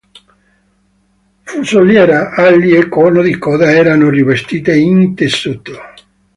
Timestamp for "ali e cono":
2.31-3.21